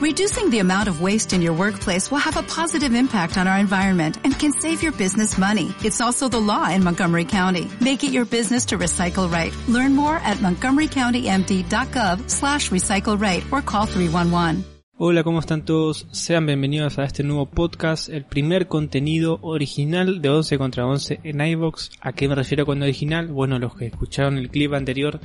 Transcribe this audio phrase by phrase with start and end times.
[0.00, 3.58] Reducing the amount of waste in your workplace will have a positive impact on our
[3.58, 5.74] environment and can save your business money.
[5.84, 7.68] It's also the law in Montgomery County.
[7.82, 9.52] Make it your business to recycle right.
[9.68, 14.64] Learn more at montgomerycountymd.gov slash recycle right or call 311.
[15.02, 16.06] Hola, ¿cómo están todos?
[16.12, 21.40] Sean bienvenidos a este nuevo podcast, el primer contenido original de 11 contra 11 en
[21.40, 21.90] iVox.
[22.02, 23.28] ¿A qué me refiero con original?
[23.28, 25.20] Bueno, los que escucharon el clip anterior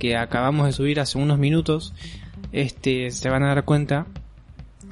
[0.00, 1.94] que acabamos de subir hace unos minutos,
[2.50, 4.06] este, se van a dar cuenta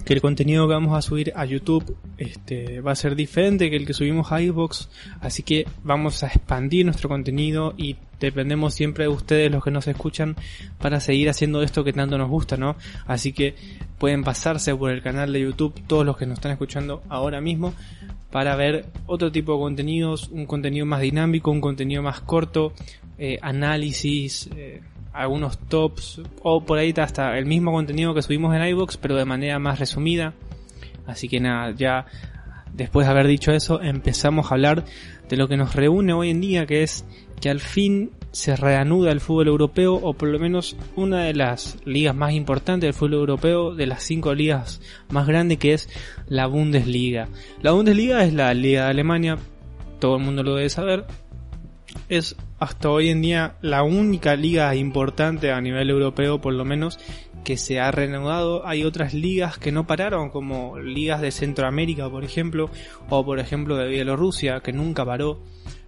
[0.05, 3.77] que el contenido que vamos a subir a YouTube este, va a ser diferente que
[3.77, 4.89] el que subimos a iVoox,
[5.21, 9.87] así que vamos a expandir nuestro contenido y dependemos siempre de ustedes los que nos
[9.89, 10.37] escuchan
[10.79, 12.77] para seguir haciendo esto que tanto nos gusta, ¿no?
[13.07, 13.55] Así que
[13.99, 17.75] pueden pasarse por el canal de YouTube todos los que nos están escuchando ahora mismo
[18.31, 22.73] para ver otro tipo de contenidos, un contenido más dinámico, un contenido más corto,
[23.19, 24.81] eh, análisis, eh,
[25.13, 29.25] algunos tops o por ahí hasta el mismo contenido que subimos en iVoox pero de
[29.25, 30.35] manera más resumida.
[31.07, 32.07] Así que nada, ya
[32.73, 34.85] después de haber dicho eso empezamos a hablar
[35.29, 37.05] de lo que nos reúne hoy en día que es
[37.41, 41.79] que al fin se reanuda el fútbol europeo o por lo menos una de las
[41.85, 45.89] ligas más importantes del fútbol europeo, de las cinco ligas más grandes que es
[46.29, 47.29] la Bundesliga.
[47.63, 49.39] La Bundesliga es la liga de Alemania,
[49.99, 51.07] todo el mundo lo debe saber,
[52.09, 56.99] es hasta hoy en día la única liga importante a nivel europeo, por lo menos,
[57.45, 58.67] que se ha reanudado.
[58.67, 62.71] Hay otras ligas que no pararon, como ligas de Centroamérica, por ejemplo,
[63.09, 65.43] o por ejemplo de Bielorrusia, que nunca paró.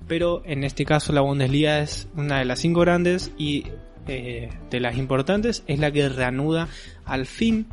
[0.08, 3.64] Pero en este caso la Bundesliga es una de las cinco grandes y
[4.08, 6.68] eh, de las importantes es la que reanuda
[7.04, 7.66] al fin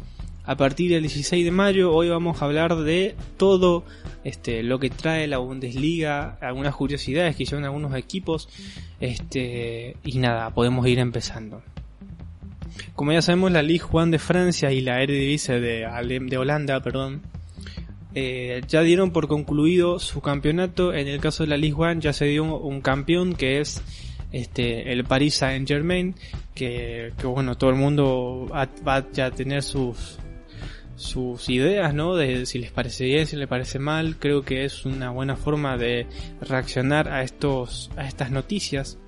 [0.50, 1.94] a partir del 16 de mayo.
[1.94, 3.83] Hoy vamos a hablar de todo
[4.23, 8.50] este, lo que trae la Bundesliga, algunas curiosidades que llevan algunos equipos.
[9.00, 11.61] Este, y nada, podemos ir empezando.
[12.95, 15.88] Como ya sabemos, la Ligue 1 de Francia y la Eredivisie de,
[16.20, 17.22] de Holanda, perdón,
[18.16, 20.95] eh, ya dieron por concluido su campeonato.
[20.95, 23.83] En el caso de la Ligue 1 ya se dio un campeón que es
[24.31, 26.16] este el Paris Saint Germain
[26.54, 30.20] que, que bueno todo el mundo va a tener sus
[30.99, 32.15] sus ideas, ¿no?
[32.15, 34.17] De si les parece bien, si les parece mal.
[34.20, 36.08] Creo que es una buena forma de
[36.42, 38.99] reaccionar a estos, a estas noticias.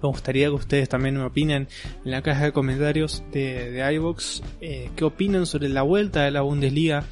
[0.00, 1.66] Me gustaría que ustedes también me opinen
[2.04, 6.30] en la caja de comentarios de, de iVox eh, qué opinan sobre la vuelta de
[6.30, 7.04] la Bundesliga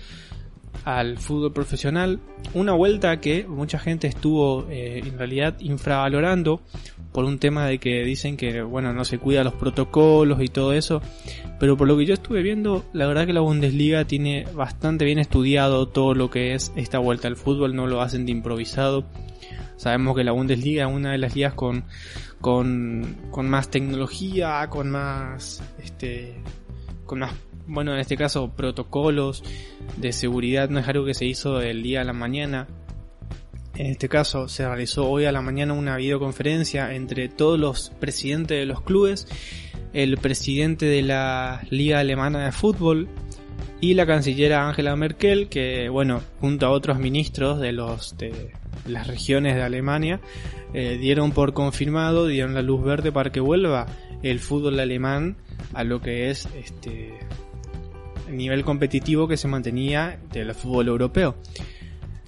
[0.84, 2.20] al fútbol profesional.
[2.54, 6.62] Una vuelta que mucha gente estuvo eh, en realidad infravalorando
[7.16, 10.74] por un tema de que dicen que bueno no se cuida los protocolos y todo
[10.74, 11.00] eso.
[11.58, 15.18] Pero por lo que yo estuve viendo, la verdad que la Bundesliga tiene bastante bien
[15.18, 19.06] estudiado todo lo que es esta vuelta al fútbol, no lo hacen de improvisado.
[19.78, 21.84] Sabemos que la Bundesliga es una de las ligas con,
[22.42, 26.34] con, con más tecnología, con más, este,
[27.06, 27.32] con más
[27.66, 29.42] bueno, en este caso protocolos
[29.96, 32.68] de seguridad no es algo que se hizo del día a la mañana.
[33.78, 38.58] En este caso se realizó hoy a la mañana una videoconferencia entre todos los presidentes
[38.58, 39.28] de los clubes,
[39.92, 43.06] el presidente de la Liga Alemana de Fútbol
[43.80, 48.52] y la cancillera Angela Merkel, que bueno, junto a otros ministros de los de
[48.86, 50.20] las regiones de Alemania,
[50.72, 53.86] eh, dieron por confirmado, dieron la luz verde para que vuelva
[54.22, 55.36] el fútbol alemán
[55.74, 57.18] a lo que es este
[58.30, 61.36] nivel competitivo que se mantenía del fútbol europeo.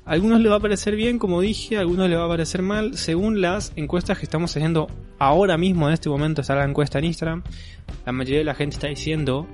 [0.09, 2.97] Algunos les va a parecer bien, como dije, a algunos les va a parecer mal,
[2.97, 4.89] según las encuestas que estamos haciendo
[5.19, 7.43] ahora mismo, en este momento está la encuesta en Instagram,
[8.07, 9.47] la mayoría de la gente está diciendo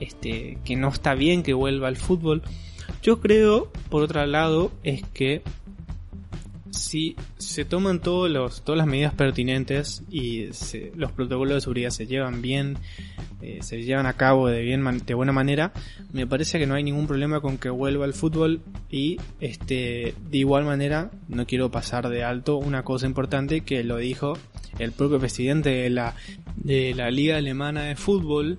[0.00, 2.42] este, que no está bien que vuelva al fútbol.
[3.04, 5.42] Yo creo, por otro lado, es que
[6.74, 10.46] si se toman todos los, todas las medidas pertinentes y
[10.94, 12.76] los protocolos de seguridad se llevan bien,
[13.40, 15.72] eh, se llevan a cabo de, bien, de buena manera,
[16.12, 20.38] me parece que no hay ningún problema con que vuelva el fútbol y este, de
[20.38, 24.38] igual manera no quiero pasar de alto una cosa importante que lo dijo
[24.78, 26.14] el propio presidente de la,
[26.56, 28.58] de la Liga Alemana de Fútbol,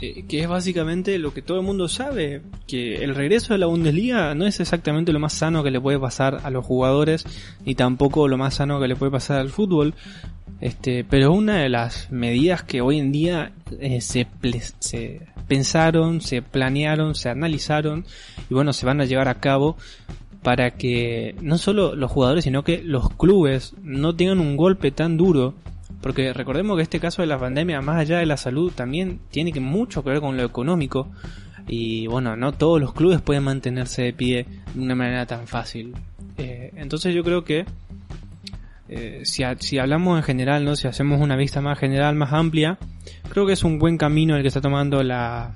[0.00, 3.66] eh, que es básicamente lo que todo el mundo sabe, que el regreso de la
[3.66, 7.26] Bundesliga no es exactamente lo más sano que le puede pasar a los jugadores,
[7.64, 9.94] ni tampoco lo más sano que le puede pasar al fútbol,
[10.60, 14.26] este, pero una de las medidas que hoy en día eh, se,
[14.78, 18.04] se pensaron, se planearon, se analizaron
[18.48, 19.76] y bueno, se van a llevar a cabo
[20.42, 25.16] para que no solo los jugadores, sino que los clubes no tengan un golpe tan
[25.16, 25.54] duro
[26.00, 29.52] porque recordemos que este caso de la pandemia, más allá de la salud, también tiene
[29.52, 31.10] que mucho que ver con lo económico.
[31.68, 35.94] Y bueno, no todos los clubes pueden mantenerse de pie de una manera tan fácil.
[36.38, 37.66] Eh, entonces yo creo que
[38.88, 40.74] eh, si, si, hablamos en general, ¿no?
[40.74, 42.78] si hacemos una vista más general, más amplia,
[43.28, 45.52] creo que es un buen camino el que está tomando la,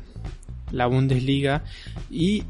[0.70, 1.64] la Bundesliga
[2.10, 2.44] y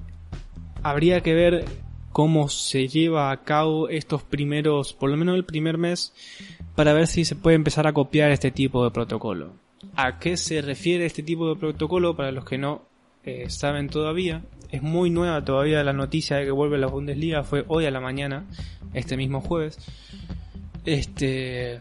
[0.83, 1.65] habría que ver
[2.13, 6.13] cómo se lleva a cabo estos primeros, por lo menos el primer mes,
[6.75, 9.53] para ver si se puede empezar a copiar este tipo de protocolo.
[9.97, 12.17] ¿A qué se refiere este tipo de protocolo?
[12.17, 12.83] Para los que no
[13.25, 17.65] eh, saben todavía, es muy nueva todavía la noticia de que vuelve la Bundesliga, fue
[17.69, 18.45] hoy a la mañana,
[18.93, 19.79] este mismo jueves.
[20.85, 21.81] Este,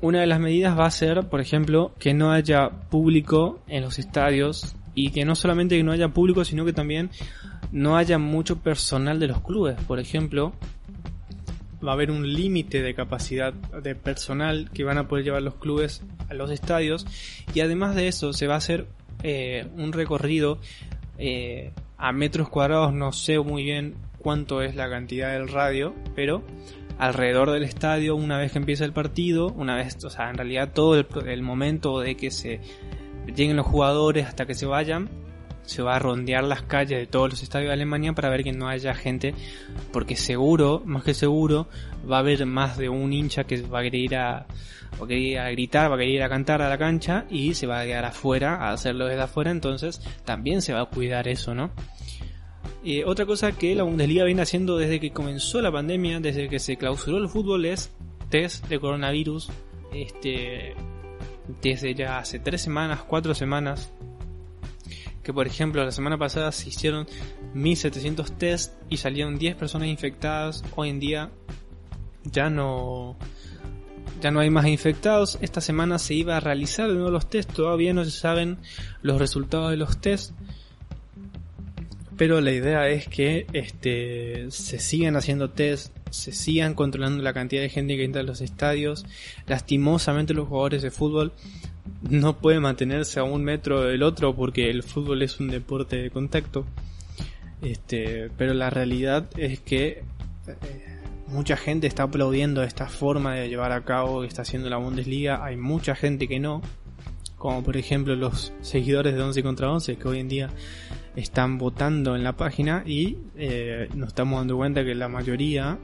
[0.00, 3.98] una de las medidas va a ser, por ejemplo, que no haya público en los
[3.98, 7.10] estadios y que no solamente que no haya público, sino que también
[7.70, 9.76] no haya mucho personal de los clubes.
[9.86, 10.52] Por ejemplo,
[11.84, 15.54] va a haber un límite de capacidad de personal que van a poder llevar los
[15.54, 17.06] clubes a los estadios.
[17.54, 18.86] Y además de eso se va a hacer
[19.22, 20.58] eh, un recorrido
[21.18, 26.44] eh, a metros cuadrados, no sé muy bien cuánto es la cantidad del radio, pero
[26.98, 30.72] alrededor del estadio una vez que empieza el partido, una vez, o sea, en realidad
[30.72, 32.60] todo el, momento de que se
[33.26, 35.08] lleguen los jugadores hasta que se vayan,
[35.68, 38.52] se va a rondear las calles de todos los estadios de Alemania para ver que
[38.52, 39.34] no haya gente,
[39.92, 41.68] porque seguro, más que seguro,
[42.10, 44.46] va a haber más de un hincha que va a querer ir a,
[44.98, 47.66] querer ir a gritar, va a querer ir a cantar a la cancha y se
[47.66, 51.54] va a quedar afuera, a hacerlo desde afuera, entonces también se va a cuidar eso,
[51.54, 51.70] ¿no?
[53.04, 56.76] Otra cosa que la Bundesliga viene haciendo desde que comenzó la pandemia, desde que se
[56.78, 57.92] clausuró el fútbol, es
[58.30, 59.50] test de coronavirus.
[59.92, 60.74] Este,
[61.62, 63.92] desde ya hace tres semanas, cuatro semanas.
[65.28, 67.06] Que por ejemplo, la semana pasada se hicieron
[67.52, 70.64] 1700 test y salieron 10 personas infectadas.
[70.74, 71.30] Hoy en día
[72.24, 73.14] ya no,
[74.22, 75.36] ya no hay más infectados.
[75.42, 77.52] Esta semana se iba a realizar de nuevo los test.
[77.52, 78.56] Todavía no se saben
[79.02, 80.32] los resultados de los test
[82.18, 87.62] pero la idea es que este, se sigan haciendo test, se sigan controlando la cantidad
[87.62, 89.06] de gente que entra a los estadios.
[89.46, 91.32] Lastimosamente los jugadores de fútbol
[92.02, 96.10] no pueden mantenerse a un metro del otro porque el fútbol es un deporte de
[96.10, 96.64] contacto.
[97.62, 100.02] Este, pero la realidad es que
[100.46, 104.76] eh, mucha gente está aplaudiendo esta forma de llevar a cabo que está haciendo la
[104.76, 105.44] Bundesliga.
[105.44, 106.62] Hay mucha gente que no,
[107.36, 110.50] como por ejemplo los seguidores de 11 contra 11 que hoy en día
[111.16, 115.78] están votando en la página y eh, nos estamos dando cuenta que la mayoría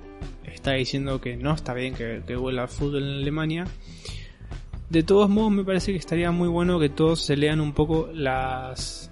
[0.45, 3.65] está diciendo que no está bien que, que vuelva fútbol en Alemania.
[4.91, 8.09] De todos modos, me parece que estaría muy bueno que todos se lean un poco
[8.13, 9.11] las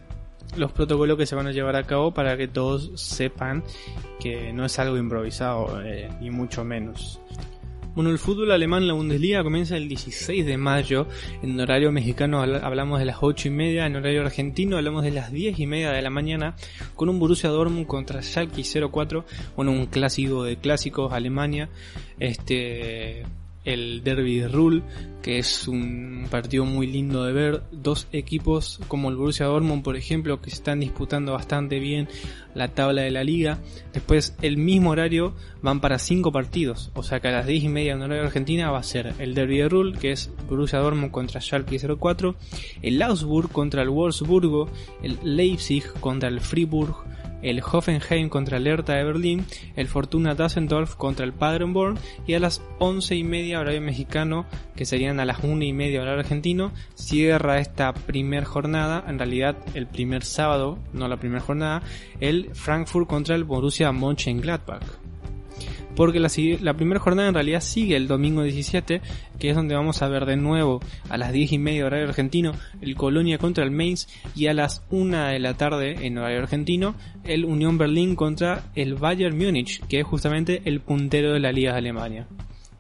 [0.57, 3.65] los protocolos que se van a llevar a cabo para que todos sepan
[4.21, 7.21] que no es algo improvisado, eh, ni mucho menos.
[7.95, 11.07] Bueno, el fútbol alemán, la Bundesliga, comienza el 16 de mayo.
[11.43, 13.85] En horario mexicano hablamos de las 8 y media.
[13.85, 16.57] En horario argentino hablamos de las 10 y media de la mañana.
[16.97, 19.27] Con un Borussia Dortmund contra Schalke 04.
[19.57, 21.69] Bueno, un clásico de clásicos, Alemania.
[22.19, 23.25] Este
[23.65, 24.83] el Derby de Ruhl,
[25.23, 27.63] que es un partido muy lindo de ver.
[27.71, 32.09] Dos equipos como el Borussia Dortmund, por ejemplo, que están disputando bastante bien
[32.55, 33.59] la tabla de la liga.
[33.93, 37.69] Después, el mismo horario van para cinco partidos, o sea que a las 10 y
[37.69, 41.13] media en horario argentina va a ser el Derby de Ruhl, que es Borussia Dortmund
[41.13, 42.35] contra Schalke 04,
[42.83, 44.69] el Augsburg contra el Wolfsburgo,
[45.03, 46.97] el Leipzig contra el Fribourg,
[47.43, 49.47] el Hoffenheim contra el Hertha de Berlín,
[49.77, 54.47] el Fortuna Düsseldorf contra el Paderborn y a las 11 y media horario mexicano,
[54.77, 59.57] que serían a las 1 y media horario argentino, cierra esta primer jornada, en realidad
[59.75, 61.83] el primer sábado, no la primera jornada,
[62.21, 65.02] el Frankfurt contra el Borussia Mönchengladbach
[65.95, 69.01] porque la, primera jornada en realidad sigue el domingo 17,
[69.39, 72.53] que es donde vamos a ver de nuevo a las 10 y media horario argentino
[72.81, 76.95] el Colonia contra el Mainz y a las 1 de la tarde en horario argentino
[77.25, 81.73] el Unión Berlín contra el Bayern Múnich, que es justamente el puntero de la Liga
[81.73, 82.27] de Alemania.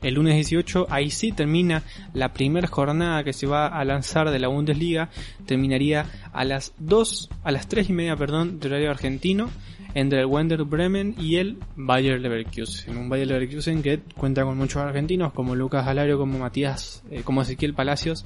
[0.02, 4.40] El lunes 18 ahí sí termina la primera jornada que se va a lanzar de
[4.40, 5.10] la Bundesliga.
[5.46, 9.48] Terminaría a las 2, a las 3 y media, perdón, de horario argentino
[9.94, 12.96] entre el Wender Bremen y el Bayer Leverkusen.
[12.96, 17.42] Un Bayer Leverkusen que cuenta con muchos argentinos como Lucas Alario, como Matías, eh, como
[17.42, 18.24] Ezequiel Palacios,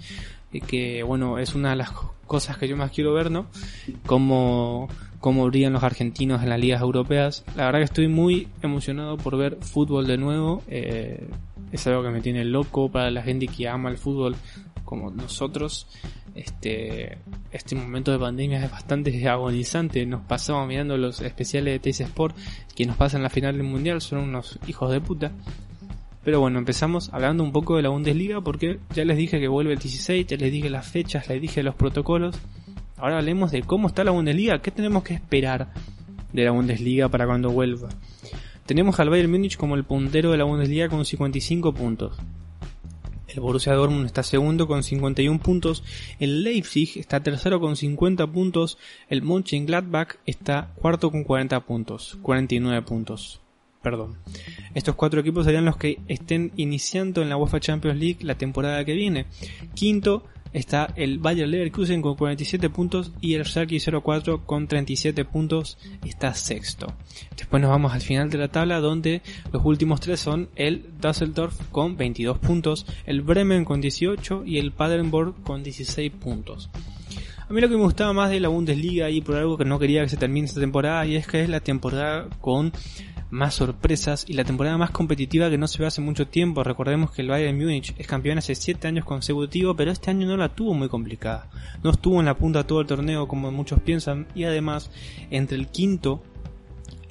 [0.66, 1.90] que bueno, es una de las
[2.26, 3.46] cosas que yo más quiero ver, ¿no?
[4.06, 4.88] Como
[5.20, 7.44] cómo brillan los argentinos en las ligas europeas.
[7.56, 10.62] La verdad que estoy muy emocionado por ver fútbol de nuevo.
[10.68, 11.26] Eh,
[11.72, 14.36] es algo que me tiene loco para la gente que ama el fútbol
[14.84, 15.86] como nosotros.
[16.36, 17.16] Este,
[17.50, 20.04] este momento de pandemia es bastante agonizante.
[20.04, 22.36] Nos pasamos mirando los especiales de Teis Sport
[22.74, 24.02] que nos pasan la final del mundial.
[24.02, 25.32] Son unos hijos de puta.
[26.22, 29.72] Pero bueno, empezamos hablando un poco de la Bundesliga porque ya les dije que vuelve
[29.72, 32.36] el 16, ya les dije las fechas, les dije los protocolos.
[32.98, 35.72] Ahora hablemos de cómo está la Bundesliga, qué tenemos que esperar
[36.32, 37.88] de la Bundesliga para cuando vuelva.
[38.66, 42.18] Tenemos al Bayern Múnich como el puntero de la Bundesliga con 55 puntos.
[43.28, 45.82] El Borussia Dortmund está segundo con 51 puntos,
[46.20, 48.78] el Leipzig está tercero con 50 puntos,
[49.08, 53.40] el Mönchengladbach está cuarto con 40 puntos, 49 puntos.
[53.82, 54.16] Perdón.
[54.74, 58.84] Estos cuatro equipos serían los que estén iniciando en la UEFA Champions League la temporada
[58.84, 59.26] que viene.
[59.74, 60.24] Quinto
[60.56, 66.32] está el Bayer Leverkusen con 47 puntos y el Schalke 04 con 37 puntos está
[66.32, 66.94] sexto.
[67.36, 69.20] Después nos vamos al final de la tabla donde
[69.52, 74.72] los últimos tres son el Düsseldorf con 22 puntos, el Bremen con 18 y el
[74.72, 76.70] Paderborn con 16 puntos.
[77.48, 79.78] A mí lo que me gustaba más de la Bundesliga y por algo que no
[79.78, 82.72] quería que se termine esta temporada y es que es la temporada con
[83.30, 86.62] más sorpresas y la temporada más competitiva que no se ve hace mucho tiempo.
[86.62, 90.36] Recordemos que el Bayern Múnich es campeón hace 7 años consecutivos, pero este año no
[90.36, 91.50] la tuvo muy complicada.
[91.82, 94.90] No estuvo en la punta todo el torneo como muchos piensan y además
[95.30, 96.22] entre el quinto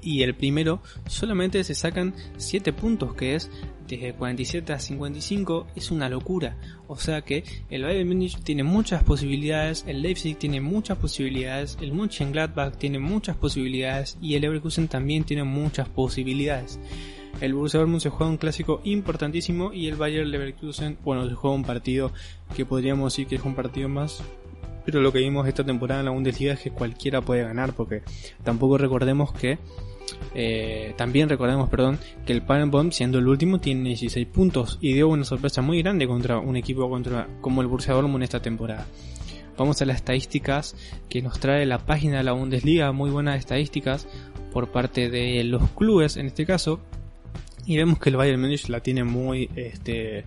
[0.01, 3.49] y el primero solamente se sacan 7 puntos, que es
[3.87, 6.57] desde 47 a 55, es una locura.
[6.87, 11.93] O sea que el Bayern Munich tiene muchas posibilidades, el Leipzig tiene muchas posibilidades, el
[11.93, 16.79] Mönchengladbach tiene muchas posibilidades y el Leverkusen también tiene muchas posibilidades.
[17.41, 21.55] El Borussia Dortmund se juega un clásico importantísimo y el Bayern Leverkusen, bueno, se juega
[21.55, 22.11] un partido
[22.55, 24.23] que podríamos decir que es un partido más
[24.85, 28.03] pero lo que vimos esta temporada en la Bundesliga es que cualquiera puede ganar porque
[28.43, 29.57] tampoco recordemos que
[30.33, 35.07] eh, también recordemos, perdón, que el Paderborn, siendo el último, tiene 16 puntos y dio
[35.07, 38.85] una sorpresa muy grande contra un equipo contra, como el Borussia Dortmund esta temporada.
[39.57, 40.75] Vamos a las estadísticas
[41.07, 44.07] que nos trae la página de la Bundesliga, muy buenas estadísticas
[44.51, 46.79] por parte de los clubes en este caso.
[47.65, 50.25] Y vemos que el Bayern Munich la tiene muy este,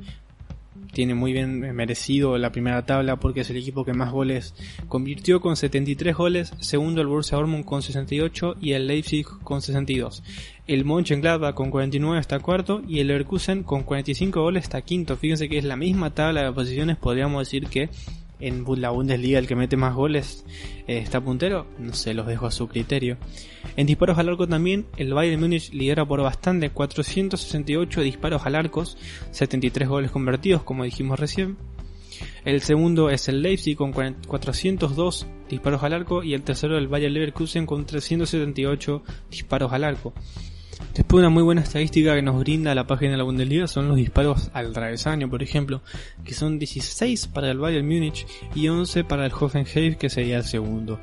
[0.93, 4.55] tiene muy bien merecido la primera tabla porque es el equipo que más goles
[4.89, 10.23] convirtió con 73 goles, segundo el Borussia Dortmund con 68 y el Leipzig con 62.
[10.67, 15.17] El Mönchengladbach con 49 está cuarto y el Leverkusen con 45 goles está quinto.
[15.17, 17.89] Fíjense que es la misma tabla de posiciones, podríamos decir que
[18.41, 20.45] en la Bundesliga el que mete más goles
[20.87, 23.17] eh, está puntero, no sé, los dejo a su criterio.
[23.77, 28.85] En disparos al arco también, el Bayern Múnich lidera por bastante, 468 disparos al arco,
[29.31, 31.57] 73 goles convertidos, como dijimos recién.
[32.45, 37.15] El segundo es el Leipzig con 402 disparos al arco y el tercero el Bayern
[37.15, 40.15] Leverkusen con 378 disparos al arco.
[40.95, 43.97] Después una muy buena estadística que nos brinda la página de la Bundesliga son los
[43.97, 45.83] disparos al travesaño, por ejemplo,
[46.25, 50.45] que son 16 para el Bayern Múnich y 11 para el Hoffenheim, que sería el
[50.45, 51.01] segundo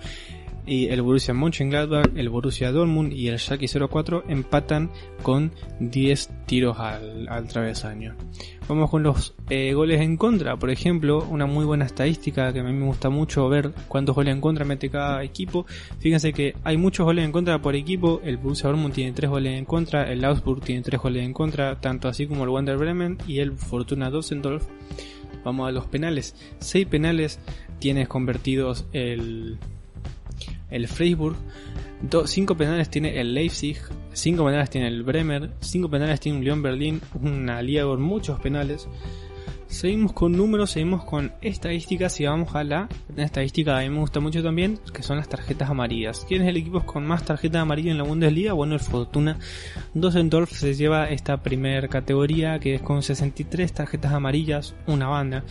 [0.66, 4.92] y el Borussia Mönchengladbach, el Borussia Dortmund y el Schalke 04 empatan
[5.22, 8.16] con 10 tiros al, travesaño.
[8.68, 12.64] Vamos con los eh, goles en contra, por ejemplo, una muy buena estadística que a
[12.64, 15.66] mí me gusta mucho ver cuántos goles en contra mete cada equipo.
[16.00, 19.58] Fíjense que hay muchos goles en contra por equipo, el Borussia Dortmund tiene 3 goles
[19.58, 23.18] en contra, el Augsburg tiene 3 goles en contra, tanto así como el Wander Bremen
[23.28, 24.66] y el Fortuna Düsseldorf.
[25.44, 27.40] Vamos a los penales, 6 penales
[27.80, 29.60] tienes convertidos el
[30.70, 31.36] el Freiburg,
[32.26, 33.78] 5 penales tiene el Leipzig,
[34.14, 38.40] 5 penales tiene el Bremer, 5 penales tiene un León Berlín, una liga con muchos
[38.40, 38.88] penales.
[39.76, 44.22] Seguimos con números, seguimos con estadísticas y vamos a la estadística a mí me gusta
[44.22, 46.24] mucho también, que son las tarjetas amarillas.
[46.26, 48.54] ¿Quién es el equipo con más tarjetas amarillas en la Bundesliga?
[48.54, 49.38] Bueno, el Fortuna
[49.94, 55.44] Düsseldorf se lleva esta primera categoría que es con 63 tarjetas amarillas, una banda.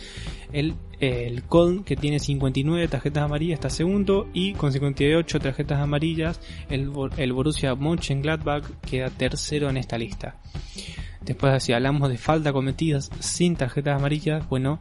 [0.51, 6.41] El, el Köln que tiene 59 tarjetas amarillas está segundo y con 58 tarjetas amarillas
[6.71, 10.41] el, el Borussia Mönchengladbach queda tercero en esta lista.
[11.25, 14.79] Después, si hablamos de falta cometidas sin tarjetas amarillas, bueno,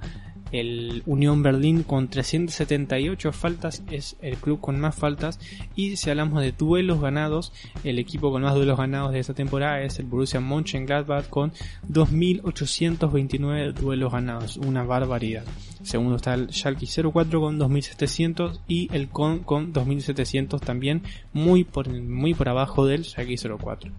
[0.55, 5.41] el Unión Berlín con 378 faltas es el club con más faltas
[5.75, 9.81] y si hablamos de duelos ganados, el equipo con más duelos ganados de esta temporada
[9.81, 11.53] es el Borussia Mönchengladbach con
[11.89, 15.45] 2829 duelos ganados, una barbaridad.
[15.83, 21.89] Segundo está el Schalke 04 con 2700 y el Con con 2700 también muy por
[21.89, 23.91] muy por abajo del Schalke 04.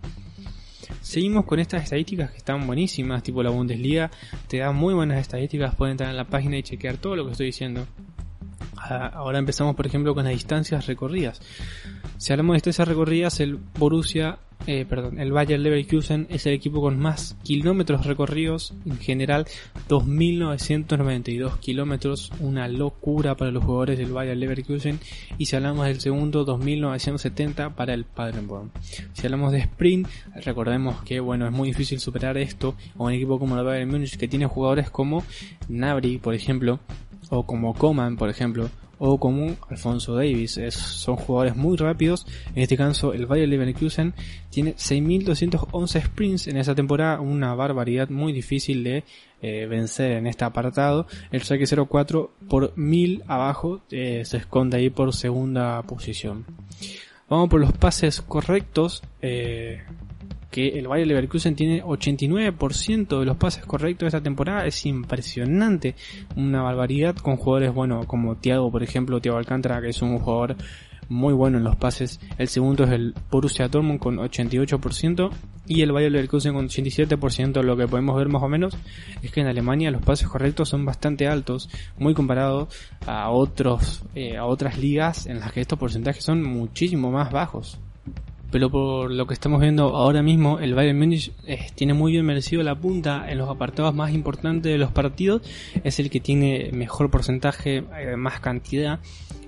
[1.02, 4.12] Seguimos con estas estadísticas que están buenísimas, tipo la Bundesliga
[4.48, 7.32] te da muy buenas estadísticas, pueden entrar en la página y chequear todo lo que
[7.32, 7.86] estoy diciendo.
[8.78, 11.42] Ah, ahora empezamos por ejemplo con las distancias recorridas.
[12.18, 16.82] Si hablamos de distancias recorridas, el Borussia eh, perdón, el Bayer Leverkusen es el equipo
[16.82, 19.46] con más kilómetros recorridos, en general
[19.90, 25.00] 2.992 kilómetros, una locura para los jugadores del Bayer Leverkusen,
[25.38, 28.72] y si hablamos del segundo, 2.970 para el Paderborn.
[29.14, 30.08] Si hablamos de sprint,
[30.44, 34.18] recordemos que bueno, es muy difícil superar esto, o un equipo como el Bayern Munich
[34.18, 35.24] que tiene jugadores como
[35.70, 36.80] Nabri, por ejemplo,
[37.30, 38.70] o como Coman, por ejemplo,
[39.00, 40.60] o como Alfonso Davis.
[40.70, 42.26] son jugadores muy rápidos.
[42.56, 44.14] En este caso, el Bayer Leverkusen
[44.50, 49.04] tiene 6.211 sprints en esa temporada, una barbaridad muy difícil de
[49.42, 51.08] eh, vencer en este apartado.
[51.32, 56.46] El Schalke 04 por 1000 abajo eh, se esconde ahí por segunda posición.
[57.30, 59.04] Vamos por los pases correctos.
[59.22, 59.82] Eh,
[60.56, 64.66] que el Bayer Leverkusen tiene 89% de los pases correctos esta temporada.
[64.66, 65.96] Es impresionante.
[66.38, 70.56] Una barbaridad con jugadores, bueno, como Thiago, por ejemplo, Thiago Alcántara, que es un jugador
[71.10, 72.22] muy bueno en los pases.
[72.38, 75.30] El segundo es el Borussia Dortmund con 88%
[75.68, 77.62] y el Bayer Leverkusen con 87%.
[77.62, 78.78] Lo que podemos ver más o menos
[79.22, 82.70] es que en Alemania los pases correctos son bastante altos, muy comparado
[83.06, 87.78] a otros eh, a otras ligas en las que estos porcentajes son muchísimo más bajos
[88.56, 92.26] pero por lo que estamos viendo ahora mismo, el Bayern Munich eh, tiene muy bien
[92.26, 95.42] merecido la punta en los apartados más importantes de los partidos,
[95.84, 99.02] es el que tiene mejor porcentaje, eh, más cantidad,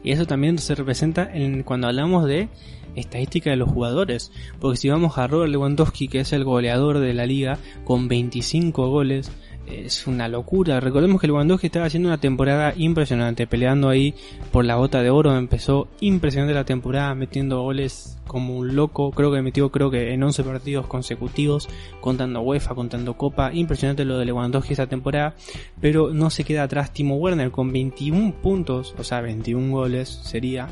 [0.04, 2.50] y eso también se representa en cuando hablamos de
[2.96, 7.14] estadística de los jugadores, porque si vamos a Robert Lewandowski, que es el goleador de
[7.14, 9.32] la liga, con 25 goles,
[9.68, 10.80] es una locura.
[10.80, 14.14] Recordemos que Lewandowski estaba haciendo una temporada impresionante, peleando ahí
[14.52, 15.38] por la bota de oro.
[15.38, 19.12] Empezó impresionante la temporada, metiendo goles como un loco.
[19.12, 21.68] Creo que metió, creo que en 11 partidos consecutivos,
[22.02, 23.54] contando UEFA, contando Copa.
[23.54, 25.36] Impresionante lo de Lewandowski esa temporada,
[25.82, 30.68] pero no se queda atrás Timo Werner con 21 puntos, o sea, 21 goles sería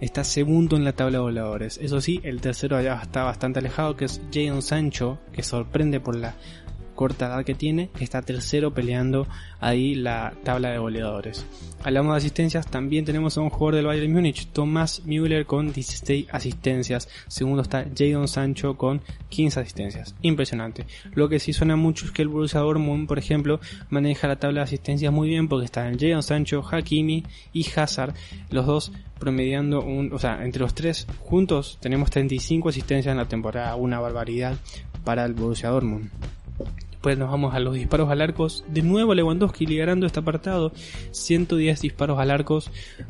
[0.00, 1.78] está segundo en la tabla de goleadores.
[1.78, 6.16] Eso sí, el tercero ya está bastante alejado, que es Jadon Sancho, que sorprende por
[6.16, 6.34] la
[6.96, 9.28] corta edad que tiene, está tercero peleando
[9.60, 11.46] ahí la tabla de goleadores.
[11.84, 16.26] Hablamos de asistencias, también tenemos a un jugador del Bayern Múnich, Thomas Müller con 16
[16.32, 17.08] asistencias.
[17.28, 20.16] Segundo está Jadon Sancho con 15 asistencias.
[20.22, 20.86] Impresionante.
[21.14, 24.62] Lo que sí suena mucho es que el Borussia Dortmund, por ejemplo, maneja la tabla
[24.62, 27.22] de asistencias muy bien porque están Jadon Sancho, Hakimi
[27.52, 28.14] y Hazard,
[28.50, 33.28] los dos promediando un, o sea, entre los tres juntos tenemos 35 asistencias en la
[33.28, 34.56] temporada, una barbaridad
[35.04, 36.10] para el Borussia Dortmund.
[37.06, 38.48] Después nos vamos a los disparos al arco.
[38.66, 40.72] De nuevo Lewandowski liderando este apartado.
[41.12, 42.58] 110 disparos al arco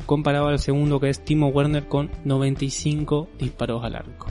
[0.05, 4.27] comparado al segundo que es Timo Werner con 95 disparos al arco.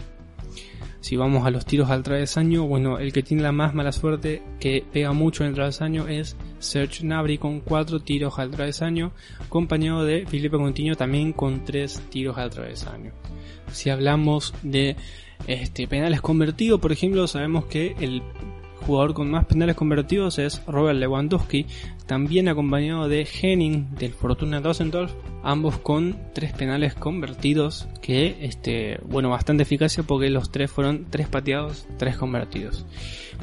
[1.00, 4.44] Si vamos a los tiros al travesaño, bueno, el que tiene la más mala suerte,
[4.60, 10.06] que pega mucho en el travesaño, es Serge Gnabry con 4 tiros al travesaño, acompañado
[10.06, 13.14] de Felipe Coutinho también con 3 tiros al travesaño.
[13.72, 14.96] Si hablamos de
[15.48, 18.22] este, penales convertidos, por ejemplo, sabemos que el
[18.86, 21.66] jugador con más penales convertidos es Robert Lewandowski,
[22.06, 25.12] también acompañado de Henning del Fortuna Düsseldorf,
[25.44, 31.28] ambos con tres penales convertidos, que este, bueno, bastante eficacia porque los tres fueron tres
[31.28, 32.86] pateados, tres convertidos.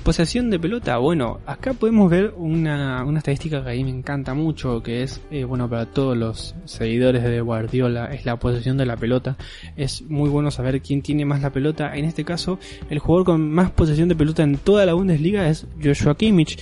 [0.02, 4.35] Posesión de pelota, bueno, acá podemos ver una, una estadística que a mí me encanta
[4.35, 8.87] mucho, que es, eh, bueno, para todos los seguidores de Guardiola, es la posesión de
[8.87, 9.37] la pelota.
[9.76, 11.96] Es muy bueno saber quién tiene más la pelota.
[11.96, 12.59] En este caso,
[12.90, 16.59] el jugador con más posesión de pelota en toda la Bundesliga es Joshua Kimmich,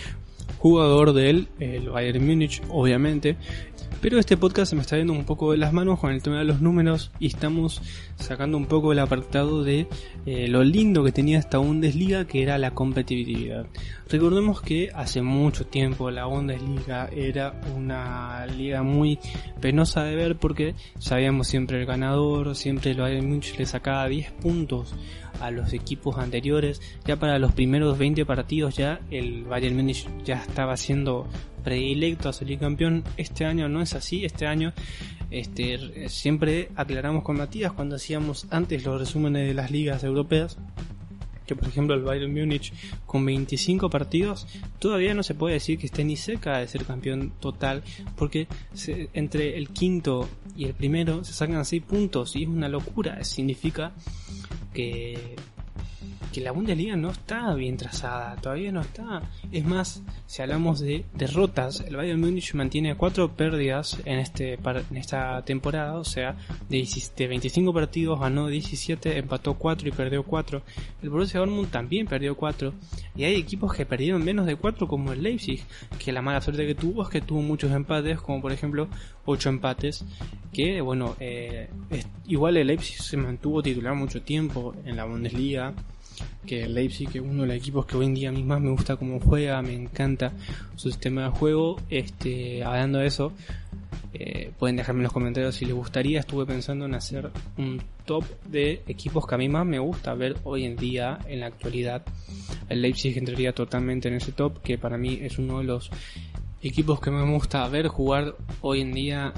[0.60, 3.36] jugador del el Bayern Múnich, obviamente.
[4.00, 6.38] Pero este podcast se me está yendo un poco de las manos con el tema
[6.38, 7.82] de los números y estamos
[8.16, 9.88] sacando un poco el apartado de
[10.24, 13.66] eh, lo lindo que tenía esta Bundesliga que era la competitividad.
[14.08, 19.18] Recordemos que hace mucho tiempo la Bundesliga era una liga muy
[19.60, 24.32] penosa de ver porque sabíamos siempre el ganador, siempre el Bayern Múnich le sacaba 10
[24.32, 24.94] puntos
[25.40, 26.80] a los equipos anteriores.
[27.06, 31.26] Ya para los primeros 20 partidos ya el Bayern Múnich ya estaba siendo
[31.64, 33.04] predilecto a salir campeón.
[33.16, 34.72] Este año no es así, este año
[35.30, 40.58] este, siempre aclaramos con Matías cuando hacíamos antes los resúmenes de las ligas europeas
[41.50, 42.72] que por ejemplo el Bayern Múnich
[43.06, 44.46] con 25 partidos
[44.78, 47.82] todavía no se puede decir que esté ni cerca de ser campeón total
[48.14, 48.46] porque
[49.14, 53.92] entre el quinto y el primero se sacan 6 puntos y es una locura significa
[54.72, 55.36] que
[56.32, 59.22] que la Bundesliga no está bien trazada, todavía no está.
[59.50, 64.96] Es más, si hablamos de derrotas, el Bayern Múnich mantiene cuatro pérdidas en este en
[64.96, 66.36] esta temporada, o sea,
[66.68, 66.86] de,
[67.28, 70.62] 25 partidos ganó 17, empató 4 y perdió 4.
[71.02, 72.72] El Borussia Dortmund también perdió 4
[73.16, 75.62] y hay equipos que perdieron menos de 4 como el Leipzig,
[75.98, 78.88] que la mala suerte que tuvo es que tuvo muchos empates, como por ejemplo
[79.24, 80.04] 8 empates,
[80.52, 81.68] que bueno, eh,
[82.26, 85.74] igual el Leipzig se mantuvo titular mucho tiempo en la Bundesliga
[86.46, 88.60] que el Leipzig, es uno de los equipos que hoy en día a mí más
[88.60, 90.32] me gusta cómo juega, me encanta
[90.76, 91.76] su sistema de juego.
[91.90, 93.32] Este, hablando de eso,
[94.12, 96.20] eh, pueden dejarme en los comentarios si les gustaría.
[96.20, 100.36] Estuve pensando en hacer un top de equipos que a mí más me gusta ver
[100.44, 102.02] hoy en día, en la actualidad.
[102.68, 105.90] El Leipzig entraría totalmente en ese top, que para mí es uno de los
[106.62, 109.32] equipos que me gusta ver jugar hoy en día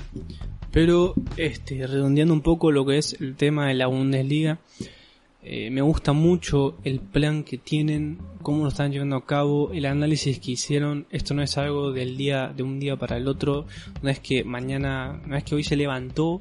[0.72, 4.58] Pero, este, redondeando un poco lo que es el tema de la Bundesliga,
[5.44, 9.86] eh, me gusta mucho el plan que tienen, cómo lo están llevando a cabo, el
[9.86, 11.06] análisis que hicieron.
[11.10, 13.66] Esto no es algo del día, de un día para el otro.
[14.02, 16.40] No es que mañana, no es que hoy se levantó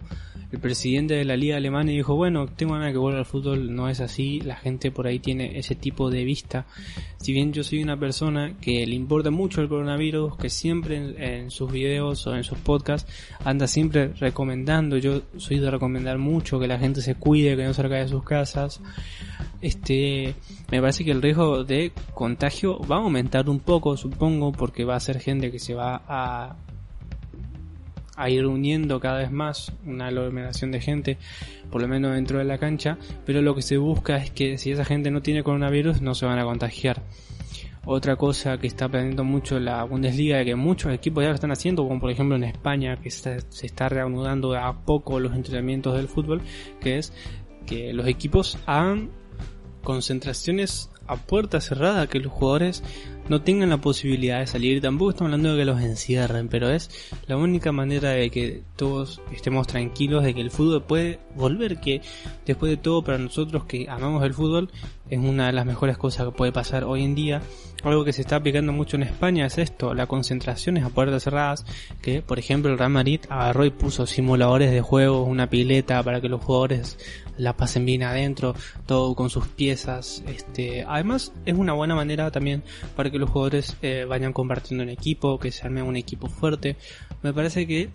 [0.51, 3.73] el presidente de la liga alemana y dijo, bueno, tengo ganas que vuelva al fútbol,
[3.73, 6.65] no es así, la gente por ahí tiene ese tipo de vista.
[7.17, 11.51] Si bien yo soy una persona que le importa mucho el coronavirus, que siempre en,
[11.51, 13.11] sus videos o en sus podcasts
[13.45, 17.73] anda siempre recomendando, yo soy de recomendar mucho que la gente se cuide, que no
[17.73, 18.81] salga de sus casas,
[19.61, 20.35] este,
[20.69, 24.95] me parece que el riesgo de contagio va a aumentar un poco, supongo, porque va
[24.95, 26.57] a ser gente que se va a
[28.21, 31.17] a ir uniendo cada vez más una aglomeración de gente,
[31.71, 34.71] por lo menos dentro de la cancha, pero lo que se busca es que si
[34.71, 37.01] esa gente no tiene coronavirus no se van a contagiar.
[37.83, 41.83] Otra cosa que está aprendiendo mucho la Bundesliga, que muchos equipos ya lo están haciendo,
[41.87, 46.41] como por ejemplo en España, que se está reanudando a poco los entrenamientos del fútbol,
[46.79, 47.11] que es
[47.65, 49.09] que los equipos hagan
[49.83, 52.83] concentraciones a puerta cerrada, que los jugadores
[53.29, 54.81] no tengan la posibilidad de salir.
[54.81, 56.89] Tampoco estamos hablando de que los encierren, pero es
[57.27, 62.01] la única manera de que todos estemos tranquilos de que el fútbol puede volver, que
[62.45, 64.69] después de todo para nosotros que amamos el fútbol
[65.09, 67.41] es una de las mejores cosas que puede pasar hoy en día.
[67.83, 71.23] Algo que se está aplicando mucho en España es esto, la concentración es a puertas
[71.23, 71.65] cerradas,
[72.01, 76.21] que por ejemplo el Real Madrid agarró y puso simuladores de juegos, una pileta para
[76.21, 76.99] que los jugadores
[77.37, 78.53] la pasen bien adentro,
[78.85, 80.23] todo con sus piezas.
[80.27, 82.61] Este, además es una buena manera también
[82.95, 86.75] para que los jugadores eh, vayan compartiendo en equipo, que se arme un equipo fuerte.
[87.23, 87.89] Me parece que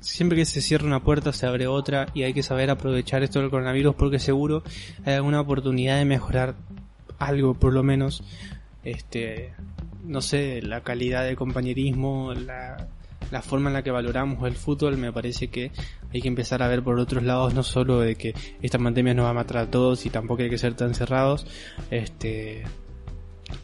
[0.00, 3.40] siempre que se cierra una puerta se abre otra y hay que saber aprovechar esto
[3.40, 4.62] del coronavirus porque seguro
[5.04, 6.54] hay alguna oportunidad de mejorar
[7.18, 8.22] algo por lo menos.
[8.84, 9.52] Este,
[10.04, 12.88] no sé, la calidad de compañerismo, la,
[13.30, 15.72] la forma en la que valoramos el fútbol, me parece que
[16.12, 19.26] hay que empezar a ver por otros lados, no solo de que esta pandemia nos
[19.26, 21.46] va a matar a todos y tampoco hay que ser tan cerrados.
[21.90, 22.64] Este,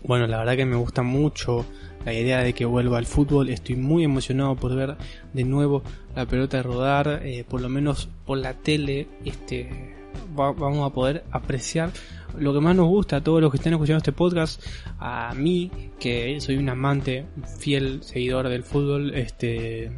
[0.03, 1.65] bueno, la verdad que me gusta mucho
[2.05, 3.51] la idea de que vuelva al fútbol.
[3.51, 4.97] Estoy muy emocionado por ver
[5.33, 5.83] de nuevo
[6.17, 9.09] la pelota rodar, eh, por lo menos por la tele.
[9.25, 9.95] Este,
[10.35, 11.91] vamos a poder apreciar
[12.39, 14.63] lo que más nos gusta a todos los que estén escuchando este podcast.
[14.99, 17.27] A mí, que soy un amante,
[17.59, 19.91] fiel seguidor del fútbol, este,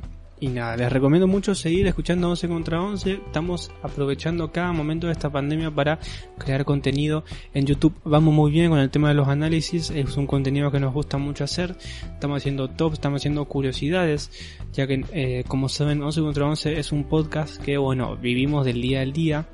[0.42, 3.12] y nada, les recomiendo mucho seguir escuchando 11 contra 11.
[3.12, 6.00] Estamos aprovechando cada momento de esta pandemia para
[6.36, 7.22] crear contenido
[7.54, 7.94] en YouTube.
[8.02, 9.90] Vamos muy bien con el tema de los análisis.
[9.90, 11.76] Es un contenido que nos gusta mucho hacer.
[12.12, 14.32] Estamos haciendo top, estamos haciendo curiosidades.
[14.72, 18.82] Ya que, eh, como saben, 11 contra 11 es un podcast que, bueno, vivimos del
[18.82, 19.46] día al día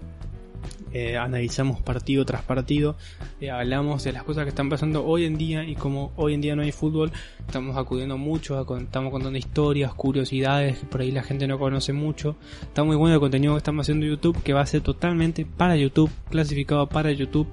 [0.92, 2.96] eh, analizamos partido tras partido,
[3.40, 6.40] eh, hablamos de las cosas que están pasando hoy en día y como hoy en
[6.40, 7.12] día no hay fútbol,
[7.46, 12.36] estamos acudiendo mucho, estamos contando historias, curiosidades que por ahí la gente no conoce mucho.
[12.62, 15.44] Está muy bueno el contenido que estamos haciendo en YouTube, que va a ser totalmente
[15.44, 17.48] para YouTube, clasificado para YouTube.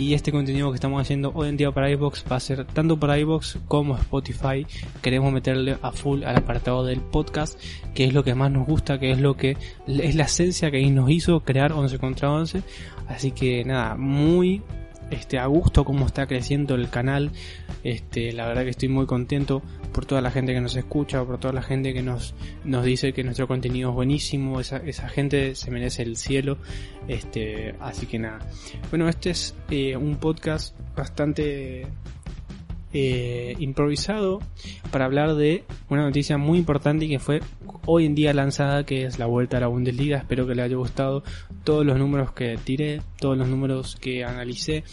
[0.00, 2.98] Y este contenido que estamos haciendo hoy en día para iBox va a ser tanto
[2.98, 4.66] para iBox como Spotify.
[5.02, 7.60] Queremos meterle a full al apartado del podcast,
[7.94, 10.80] que es lo que más nos gusta, que es lo que es la esencia que
[10.90, 12.62] nos hizo crear 11 contra 11
[13.08, 14.62] Así que nada, muy
[15.10, 17.30] este, a gusto cómo está creciendo el canal.
[17.82, 21.38] Este, la verdad que estoy muy contento por toda la gente que nos escucha, por
[21.38, 25.54] toda la gente que nos, nos dice que nuestro contenido es buenísimo, esa, esa gente
[25.54, 26.58] se merece el cielo.
[27.08, 28.38] Este, así que nada.
[28.90, 31.86] Bueno, este es eh, un podcast bastante
[32.92, 34.40] eh, improvisado
[34.90, 37.40] para hablar de una noticia muy importante que fue
[37.86, 40.18] hoy en día lanzada, que es la vuelta a la Bundesliga.
[40.18, 41.22] Espero que les haya gustado
[41.64, 44.84] todos los números que tiré, todos los números que analicé.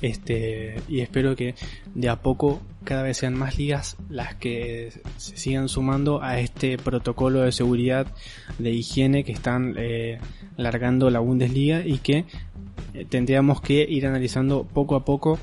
[0.00, 1.54] Este, y espero que
[1.94, 6.76] de a poco cada vez sean más ligas las que se sigan sumando a este
[6.76, 8.08] protocolo de seguridad
[8.58, 10.18] de higiene que están eh,
[10.56, 12.24] largando la Bundesliga y que
[12.94, 15.38] eh, tendríamos que ir analizando poco a poco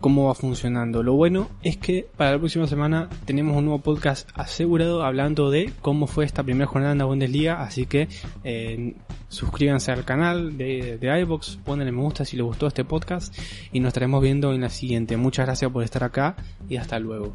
[0.00, 1.02] cómo va funcionando.
[1.02, 5.72] Lo bueno es que para la próxima semana tenemos un nuevo podcast asegurado hablando de
[5.82, 8.08] cómo fue esta primera jornada en la Bundesliga, así que
[8.42, 8.94] eh,
[9.28, 13.36] suscríbanse al canal de, de iVox, me gusta si les gustó este podcast
[13.72, 15.16] y nos estaremos viendo en la siguiente.
[15.16, 16.36] Muchas gracias por estar acá
[16.68, 17.34] y hasta luego.